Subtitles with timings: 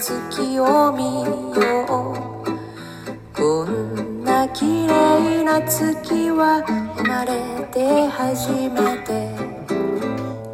[0.00, 6.64] 月を見ようこんな綺麗な月は
[6.96, 9.28] 生まれて初めて。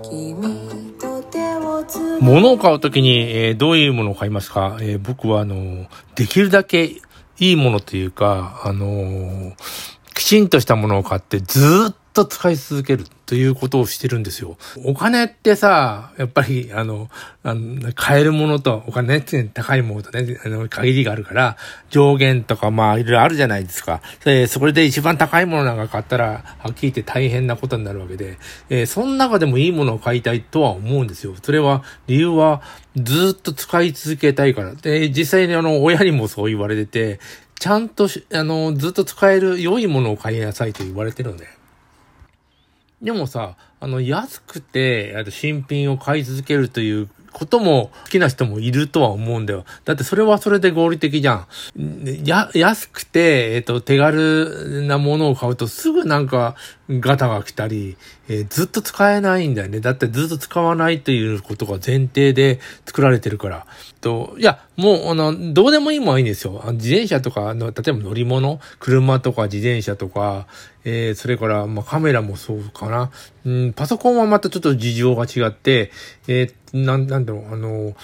[0.03, 5.87] 君と手をつな物を買うときに、えーどういうものを買いますか、えー僕は、あの、
[6.17, 7.03] できるだけい
[7.39, 9.55] いものというか、あのー
[10.15, 13.05] きちんとしたものを買ってずっと使い続ける。
[13.27, 14.57] ということをしてるんですよ。
[14.85, 17.11] お金ってさ、やっぱり、あの、
[17.43, 21.57] あの買えるものと、お金って高いものとね、あの、限りがあるから、
[21.91, 24.01] 上限とか、まあ、いろいろあるじゃないですか。
[24.25, 28.39] で、それで一番高いものなんか買ったら、はっきり言って大変なことになるわけで、
[28.71, 31.35] えーその中でもいいものを買いたいとは思うんですよ。
[31.43, 32.63] それは、理由は、
[32.97, 34.75] ずっと使い続けたいから。
[34.75, 37.21] で、実際にあの、親にもそう言われてて、
[37.59, 41.56] ちゃんと、あの、ずっと使える良いものを買いなさいと言われてるので。
[43.07, 49.67] でもさ、あの、安くて、新品を買い続けるということも好きな人もいるとは思うんだよ。
[49.85, 51.47] だってそれはそれで合理的じゃん。
[52.25, 56.55] や、安くて、えっ、と、手軽なものを買うとすぐなんか
[56.89, 59.81] ガタが来たり、えーずっと使えないんだよね。
[59.81, 63.67] だってずっと使わないということが前提で作られてるから。
[64.01, 66.63] と、いや、もう、あの、どうでもいいもんはいいんですよ。
[66.65, 70.47] あの自転車とかの、例えば乗り物、車とか自転車とか、
[70.85, 73.11] えーそれから、まあ、カメラもそうかな。
[73.45, 75.91] うん、パソコンはまたちょっと事情が違って、
[76.29, 77.95] えーなん、なんだろう、あの、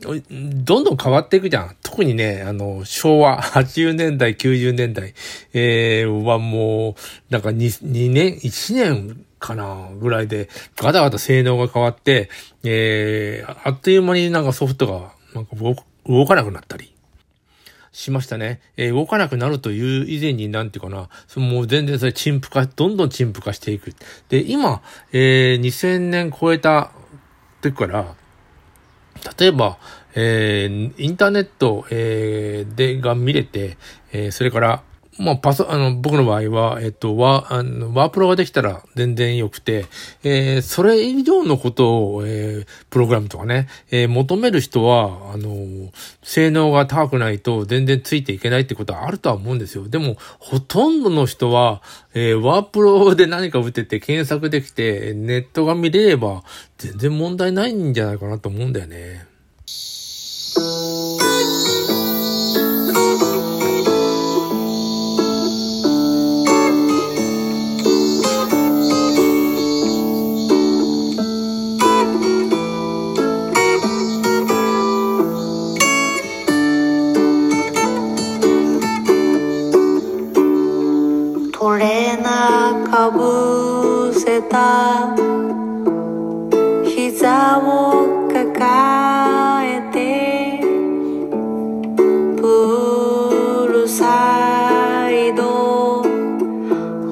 [0.00, 1.76] どんどん変わっていくじゃん。
[1.82, 5.14] 特にね、あの、昭和、80年代、90年代、
[5.52, 6.94] えーはもう、
[7.32, 7.54] なんか 2,
[7.84, 12.30] 2年、1年かな、ぐらいで、ガタガタ性能が変わって、
[12.64, 15.56] えーあっという間になんかソフトが、なんか
[16.06, 16.94] 動かなくなったり。
[17.92, 18.60] しましたね。
[18.76, 23.92] えー動かなくなるという以前になんていうかな、そのもう全然それ陳腐化、どんどん陳腐化していく。
[24.28, 24.80] で、今、
[25.12, 26.92] えー2000年超えた
[27.60, 28.14] 時から、
[29.38, 29.78] 例えば、
[30.14, 33.76] えーインターネット、えーで、が見れて、
[34.12, 34.82] えーそれから、
[35.20, 39.84] まあ、パソ、あの、僕の場合は、えっと、ワあのワープロができたら全然良くて、
[40.24, 45.92] えーそれ以上のことを、えープログラムとかね、えー求める人は、あの、
[46.22, 49.86] 性能が高くないと全然ついていけないってことはあるとは思うんですよ。
[49.88, 51.82] でも、ほとんどの人は、
[52.14, 56.44] えーワープロで何か打てて検索できて、ネットが見れれば、
[56.78, 59.26] 全然問題ないんじゃないかなと思うんだよね。
[82.90, 85.14] かぶせた。
[86.84, 90.60] 膝を抱えて
[92.36, 96.02] プールサイド。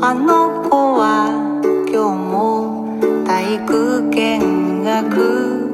[0.02, 1.30] あの子は
[1.88, 5.68] 今日も体育見学。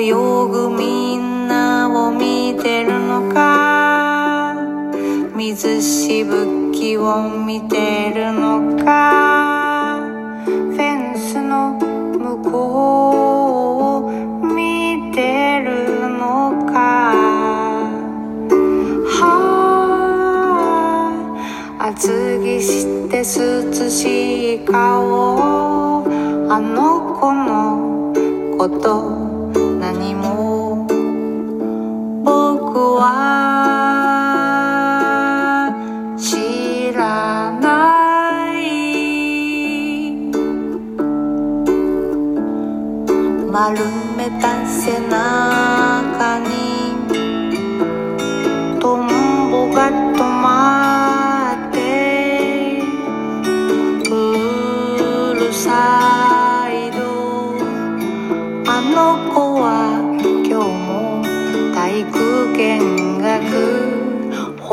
[0.00, 4.54] 泳ぐみんなを見てるのか。
[5.34, 6.57] 水しぶき
[6.96, 9.98] を見てるのか
[10.44, 12.52] フェンスの向こ
[14.42, 16.78] うを見てるのか。
[19.20, 19.22] は
[21.80, 23.24] あ厚着して涼
[23.90, 26.04] しい顔
[26.48, 28.14] あの子の
[28.56, 29.17] こと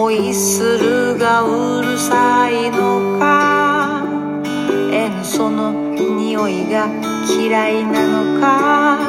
[0.05, 4.05] 学ホイッスルがうるさいのか？
[4.91, 6.87] 塩素の匂いが
[7.27, 8.99] 嫌いなのか？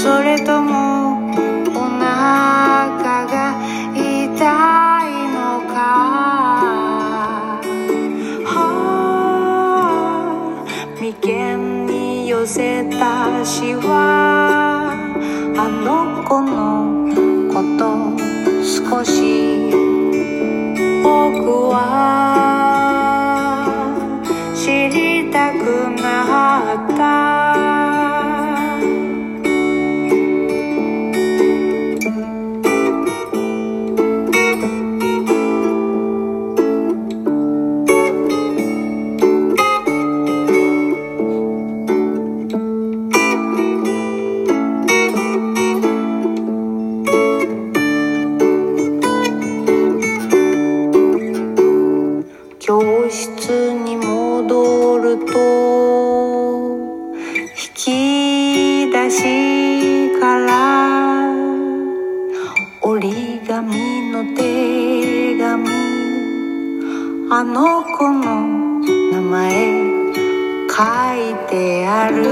[0.00, 1.18] それとも
[1.70, 3.56] お腹が
[3.94, 4.04] 痛い
[5.34, 5.34] の
[5.74, 5.80] か？
[8.46, 8.54] は
[10.38, 10.64] あ
[11.00, 17.10] 眉間に寄せたしわあの子の
[17.52, 17.82] こと
[18.64, 19.51] 少し
[21.70, 21.78] は
[24.54, 27.51] 知りたくなった。
[72.08, 72.24] る。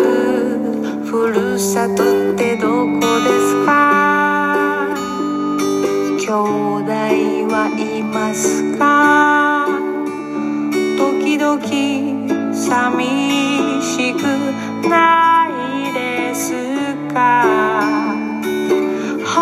[1.05, 2.03] ふるさと
[2.33, 3.05] ってどこで
[3.41, 4.95] すか？
[6.19, 6.91] 兄弟
[7.49, 9.67] はいますか？
[10.97, 11.59] 時々
[12.55, 12.63] 寂
[13.83, 14.23] しく
[14.89, 16.53] ないです
[17.13, 17.45] か？
[19.25, 19.35] は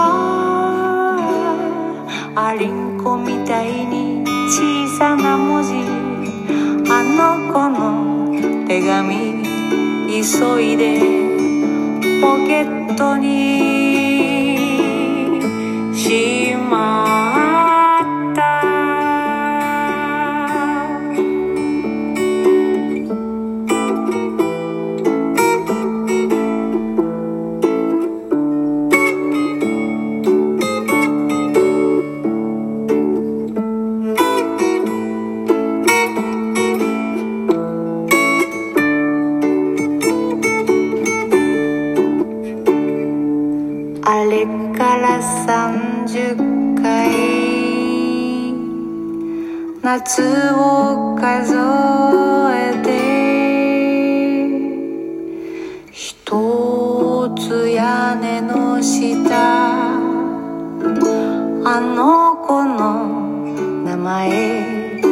[2.34, 5.68] あありんこみたいに小さな文字。
[6.90, 7.76] あの子の
[8.66, 9.27] 手紙。
[10.20, 10.98] 急いで
[12.20, 13.78] ポケットに。
[15.94, 16.47] し
[44.10, 47.12] あれから30回
[49.82, 50.22] 夏
[50.54, 51.54] を数
[52.54, 52.88] えて
[55.92, 59.28] 一つ屋根の下
[61.66, 63.04] あの子の
[63.84, 65.07] 名前。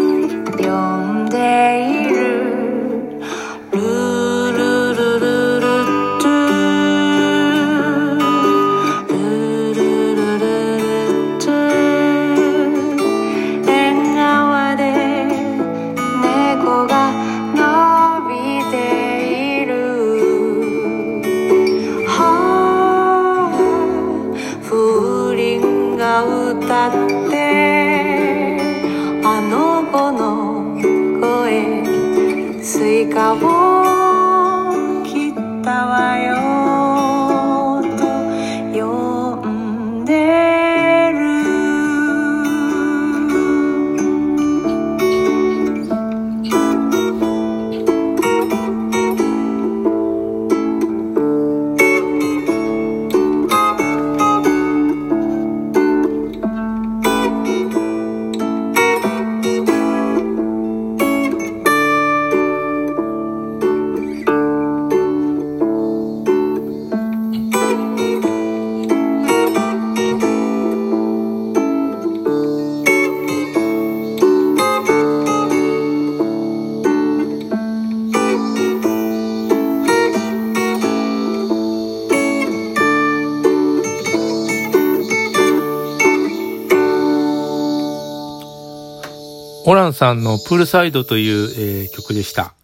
[89.67, 91.49] ホランさんのプールサイドという、
[91.83, 92.55] えー曲でした。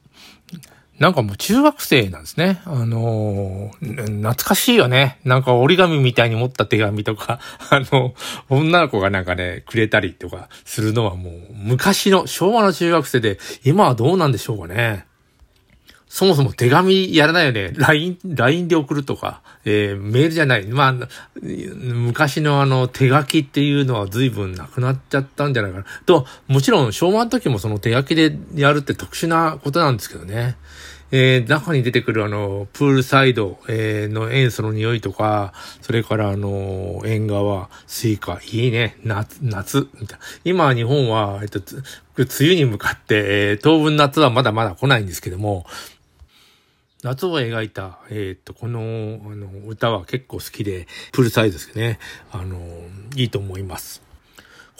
[1.01, 2.63] なんかもう中学生なんですね。
[2.65, 5.19] あのー懐かしいよね。
[5.25, 7.41] なんか折り紙みたいに持った手紙とか、
[7.71, 8.15] あの、
[8.49, 15.05] 女の子がなんかね、くれたりとかするのはもう昔の昭和の中学生で、今はどうなんでしょうかね。
[16.15, 17.73] そもそも手紙やらないよね。
[17.75, 20.67] LINE、LINE で送るとか、えーメールじゃない。
[20.67, 21.09] まあ、
[21.41, 25.87] 昔のあの手書きっていうのは随分なくなっちゃったんじゃないかな。
[26.05, 30.59] と、もちろん昭和の時もその手書きでやるって特殊なことなんですけどね。
[31.13, 40.25] えー中に出てくるあの、プールサイド、えーの塩素の匂いとか、それからあの、縁側、スイカ、いいね、夏、夏、みたいな。
[40.45, 41.59] 今日本は、えっと、
[42.19, 43.15] 梅雨に向かって、
[43.51, 45.65] えー当分夏はまだまだ来ないんですけども、
[47.03, 51.99] 夏を描いた、えーっと、この、あの、歌は結構好きで、プールサイドですね。
[52.31, 52.61] あの、
[53.17, 54.12] いいと思います。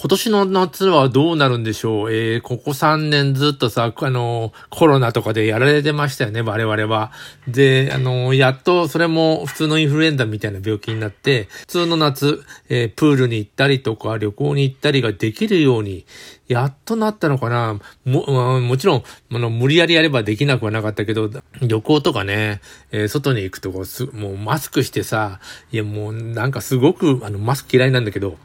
[0.03, 2.13] 今年の夏はどうなるんでしょう？
[2.13, 7.13] えー、ここ3年ずっとさ、あの、コロナとかでやられてましたよね、我々は。
[7.47, 16.05] で、あの、やっとそれも普通のインフルエンザみたいな病気になって、普通の夏、えープールに行ったりとか旅行に行ったりができるように、
[16.49, 21.31] やっとなったのかなも、もちろん、あの、無理やりやればできなくはなかったけど、
[21.61, 25.39] 旅行とかね、えー外に行くとこす、もうマスクしてさ、
[25.71, 28.37] いやもうなんかすごく、あの、マスク嫌いなんだけど、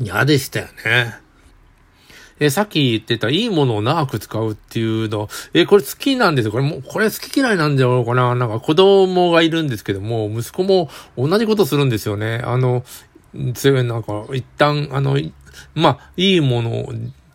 [0.00, 1.26] 嫌でしたよね。
[2.38, 6.52] えさっき言ってた、いいものを長く使うっていうの、えこれ好きなんですよ。
[6.52, 8.34] これも、これ好き嫌いなんじゃろうかな。
[8.34, 12.42] なんか子供がいるんですけども、息子も同じことするんですよね。
[12.44, 12.84] あの、
[13.54, 15.18] 強い、なんか、一旦、あの、
[15.74, 16.92] ま、いいものを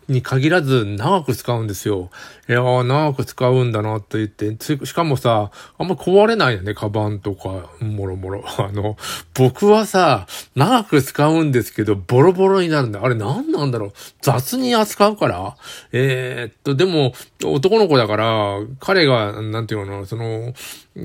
[0.08, 2.10] に限らず長く使うんですよ。
[2.48, 8.44] いやー、長く使うんだなと言って、しかもさ、あんま壊れないよね、カバンとか、もろもろ。
[8.58, 8.96] あの、
[9.34, 13.00] 僕はさ、長く使うんですけど、ボロボロになるんだ。
[13.02, 15.56] あれ何なんだろう雑に扱うから
[15.92, 20.52] えー、っと、でも、男の子だから、彼が、なんていうの、その、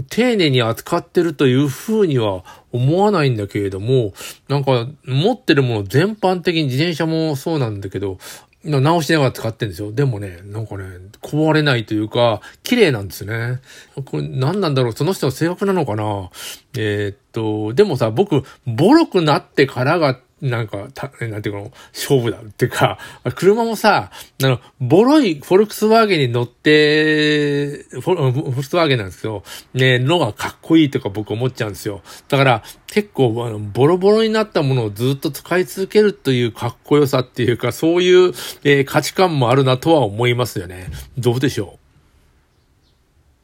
[0.09, 4.13] 丁寧に扱ってるというふうには思わないんだけれども、
[4.49, 8.17] なんか、持ってるもの全般的に自転車もそうなんだけど、
[8.63, 9.91] 直しながら使ってんですよ。
[9.91, 10.83] でもね、なんかね、
[11.21, 13.61] 壊れないというか、綺麗なんですね。
[14.05, 14.93] これ何なんだろう？
[14.93, 16.29] その人の性格なのかな？
[16.77, 22.99] えー、っと、でもさ、僕、ボロくなってからがなんか、た、なんていうの、勝負だっていうか、
[23.35, 24.11] 車もさ、
[24.43, 32.01] あの、ボロいフォルクスワーゲンに乗って、フォフォルクスワーゲンなんですけど、ね、のがかっこいいとか僕思っちゃうんですよ。
[32.29, 40.89] だから、結構、あの、ボロボロになったものをずっと使い続けるというかっこよさっていうか、そういう、えー、価値観もあるなとは思いますよね。
[41.17, 41.86] どうでしょう？